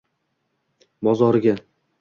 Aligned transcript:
Mozoriga 1.09 1.55